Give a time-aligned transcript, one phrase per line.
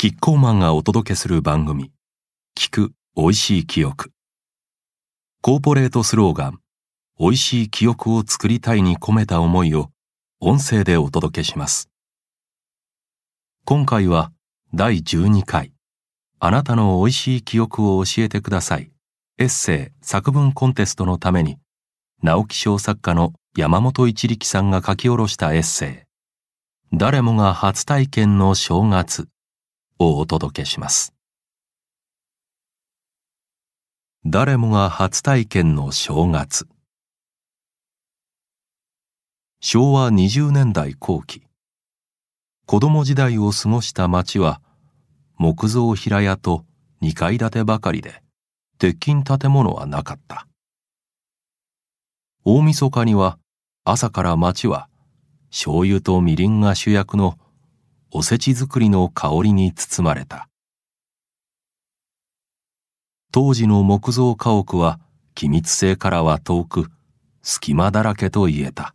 [0.00, 1.90] キッコーマンがお届けする番組
[2.56, 4.12] 聞く美味しい記憶。
[5.42, 6.60] コーポレートスローガン
[7.18, 9.90] 美味しい記憶を作りたいに込めた思いを
[10.38, 11.90] 音声でお届けします。
[13.64, 14.30] 今回は
[14.72, 15.72] 第12回
[16.38, 18.92] あなたの美味しい記憶を教えてください。
[19.36, 21.58] エッセイ作文コンテストのために
[22.22, 26.06] 直木賞作家の山本一力さんが書き下ろしたエッセ
[26.92, 26.96] イ。
[26.96, 29.28] 誰もが初体験の正月。
[29.98, 31.14] をお届けします。
[34.24, 36.68] 誰もが初体験の正月。
[39.60, 41.42] 昭和20年代後期。
[42.66, 44.60] 子供時代を過ごした町は
[45.36, 46.64] 木造平屋と
[47.02, 48.22] 2階建てばかりで
[48.78, 50.46] 鉄筋建物はなかった。
[52.44, 53.38] 大晦日には
[53.84, 54.88] 朝から町は
[55.50, 57.38] 醤油とみりんが主役の
[58.10, 60.48] おせち作りの香りに包まれた。
[63.30, 64.98] 当時の木造家屋は
[65.34, 66.86] 機密性からは遠く
[67.42, 68.94] 隙間だらけと言えた。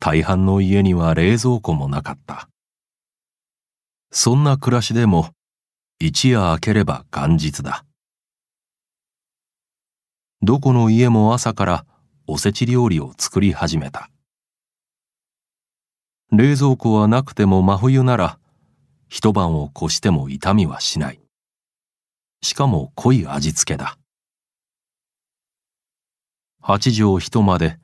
[0.00, 2.48] 大半の家には冷蔵庫もなかった。
[4.10, 5.30] そんな暮らしでも
[5.98, 7.84] 一夜明ければ元日だ。
[10.42, 11.86] どこの家も朝から
[12.26, 14.10] おせち料理を作り始めた。
[16.32, 18.38] 冷蔵庫はなくても真冬なら
[19.08, 21.20] 一晩を越しても痛みはしない。
[22.42, 23.96] しかも濃い味付けだ。
[26.60, 27.78] 八畳一間で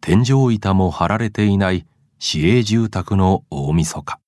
[0.00, 1.86] 天井板も張られていない
[2.18, 4.18] 市営住宅の大晦日。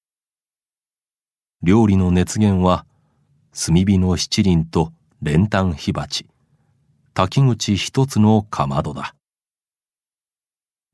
[1.62, 2.84] 料理の熱源は
[3.52, 4.92] 炭火の七輪と
[5.22, 6.26] 練炭火鉢。
[7.14, 9.14] 滝口一つのかまどだ。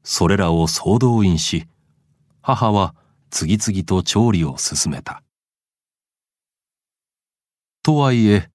[0.05, 1.67] それらを総動員し
[2.43, 2.95] 母は
[3.31, 5.23] 次々と調理を進めた。
[7.83, 8.51] とはいえ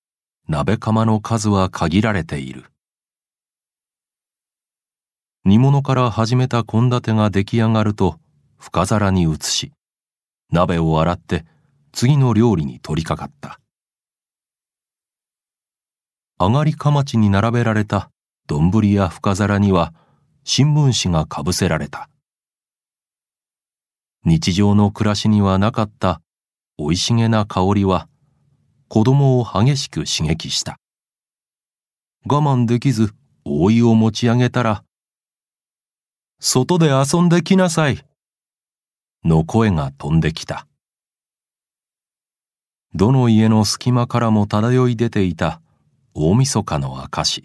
[0.47, 2.65] 鍋釜の数は限られている。
[5.45, 8.19] 煮物から始めた献立が出来上がると
[8.57, 9.71] 深皿に移し
[10.51, 11.45] 鍋を洗って
[11.91, 13.59] 次の料理に取り掛かった。
[16.37, 18.09] 上がりかまちに並べられた
[18.47, 19.93] 丼や深皿には
[20.43, 22.09] 新聞紙がかぶせられた。
[24.25, 26.19] 日常の暮らしにはなかった
[26.79, 28.09] 生い茂な香りは
[28.87, 30.79] 子供を激しく刺激した。
[32.27, 33.13] 我慢できず
[33.45, 34.83] 覆いを持ち上げたら
[36.41, 38.03] 「外で遊んできなさい」
[39.23, 40.65] の声が飛んできた。
[42.95, 45.61] どの家の隙間からも漂い出ていた
[46.15, 47.43] 大晦日の証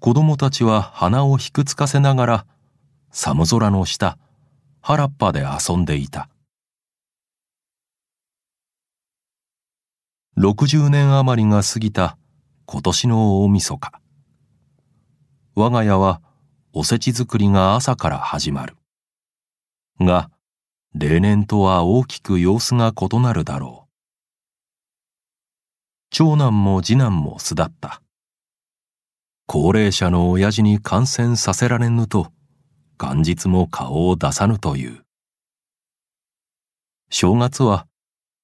[0.00, 2.46] 子供たちは鼻をひくつかせながら
[3.12, 4.18] 寒空の下
[4.84, 6.28] 原っぱで遊んでいた。
[10.36, 12.18] 60年余りが過ぎた
[12.66, 13.92] 今年の大晦日。
[15.54, 16.20] 我が家は
[16.72, 18.76] おせち作りが朝から始まる。
[20.00, 20.32] が
[20.94, 23.92] 例年とは大きく様子が異なるだろう。
[26.10, 28.02] 長男も次男も巣立った。
[29.46, 32.32] 高齢者の親父に感染させられぬと
[33.02, 35.02] 元日も顔を出さぬという。
[37.10, 37.88] 正月は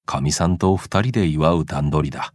[0.05, 2.33] かみさんと二人で祝う段取りだ。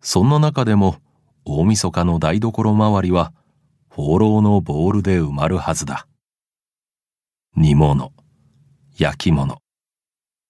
[0.00, 0.96] そんな中でも
[1.44, 3.34] 大晦日の台所周りは
[3.90, 6.08] 放浪のボールで埋まるはずだ。
[7.54, 8.12] 煮物
[8.96, 9.58] 焼き物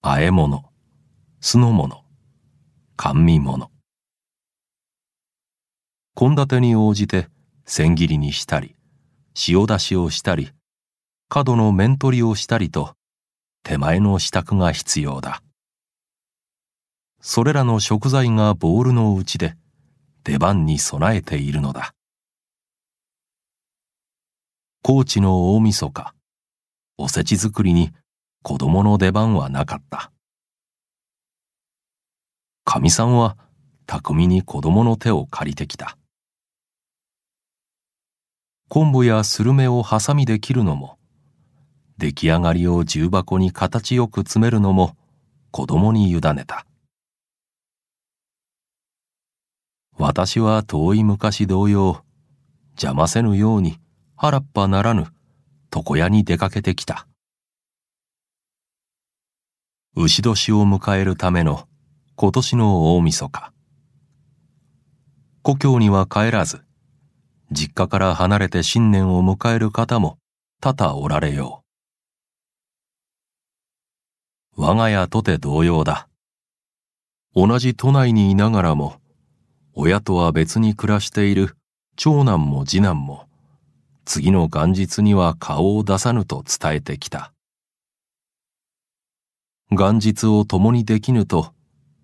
[0.02, 0.62] 和え物
[1.40, 2.04] 酢の物
[2.96, 3.72] 甘味物。
[6.14, 7.28] 献立に応じて
[7.70, 8.76] 千切りにしたり
[9.46, 10.52] 塩出しをしたり
[11.28, 12.94] 角の面取りをしたりと
[13.62, 15.42] 手前の支度が必要だ。
[17.20, 19.54] それらの食材がボールの内で
[20.24, 21.92] 出番に備えているのだ。
[24.82, 26.14] 高知の大晦日
[26.96, 27.92] おせち作りに
[28.42, 30.10] 子供の出番はなかった。
[32.64, 33.36] かみさんは
[33.86, 35.97] 巧みに子供の手を借りてきた。
[38.68, 40.98] 昆布やスルメをハサミで切るのも
[41.96, 44.94] 出来上がりを重箱に形よく詰めるのも
[45.50, 46.66] 子供に委ねた。
[49.96, 52.04] 私は遠い昔同様
[52.72, 53.80] 邪魔せぬように
[54.16, 55.06] 原っぱならぬ
[55.74, 57.08] 床屋に出かけてきた。
[59.96, 61.66] 牛年を迎えるための
[62.16, 63.52] 今年の大晦日。
[65.42, 66.67] 故郷には帰らず
[67.50, 70.18] 実家から離れて新年を迎える方も
[70.60, 71.68] 多々おられよう
[74.60, 76.08] 我が家とて同様だ。
[77.32, 78.96] 同じ都内にいながらも、
[79.72, 81.56] 親とは別に暮らしている
[81.94, 83.28] 長男も次男も、
[84.04, 87.32] 次の元日には顔を出さぬと伝えてきた。
[89.70, 91.54] 元日を共にできぬと、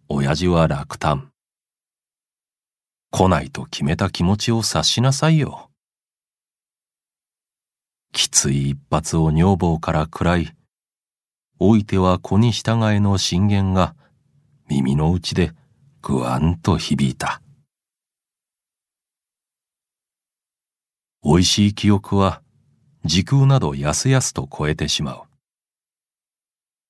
[0.09, 1.34] 親父は落胆。
[3.17, 5.71] 来ないと決めた気持ちを察しなさいよ。
[8.11, 10.53] きつい一発を女房から食らい、
[11.61, 13.95] おいては子に従えの進言が
[14.69, 15.53] 耳の内で
[16.03, 17.41] ぐわんと響いた。
[21.23, 22.43] 美味しい記憶は
[23.05, 25.23] 時空などやすやすと超えてしまう。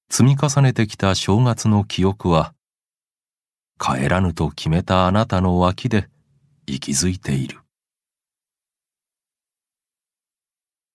[0.09, 2.55] 積み重ねてきた正月の記憶は
[3.79, 6.09] 帰らぬと決めたあなたの脇で
[6.67, 7.61] 息づいている。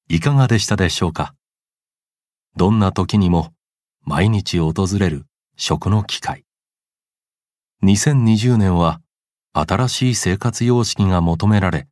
[0.07, 1.35] いかがでしたでしょうか？
[2.55, 3.53] どんな時にも
[4.03, 5.25] 毎日訪れる
[5.55, 6.43] 食の機会。
[7.83, 9.01] 2020年は
[9.53, 11.87] 新しい生活様式が求められ、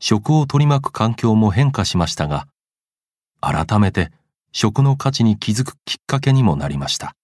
[0.00, 2.48] 食を取り巻く環境も変化しましたが、
[3.40, 4.10] 改めて
[4.52, 7.14] 食の価値に気づくきっかけにもなりました。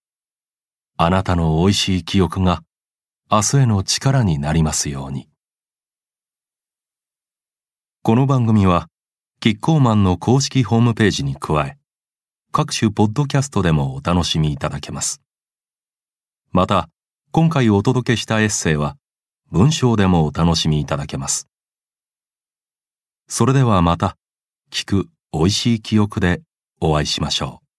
[0.97, 2.63] あなたの美味しい記憶が
[3.29, 5.27] 明日への力になりますように。
[8.03, 8.87] この番組は、
[9.41, 11.77] キッコーマンの公式ホームページに加え、
[12.51, 15.21] 各種ポッドキャストでもお楽しみいただけます。
[16.51, 16.89] また、
[17.29, 18.97] 今回お届けしたエッセイは、
[19.51, 21.47] 文章でもお楽しみいただけます。
[23.27, 24.17] それではまた、
[24.71, 26.41] 聞く美味しい記憶で
[26.79, 27.70] お会いしましょう。